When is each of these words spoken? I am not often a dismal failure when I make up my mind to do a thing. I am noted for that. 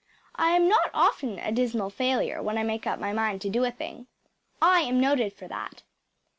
I 0.33 0.55
am 0.55 0.67
not 0.67 0.89
often 0.95 1.37
a 1.37 1.51
dismal 1.51 1.91
failure 1.91 2.41
when 2.41 2.57
I 2.57 2.63
make 2.63 2.87
up 2.87 2.97
my 2.99 3.13
mind 3.13 3.39
to 3.41 3.51
do 3.51 3.63
a 3.63 3.69
thing. 3.69 4.07
I 4.59 4.79
am 4.79 4.99
noted 4.99 5.31
for 5.31 5.47
that. 5.47 5.83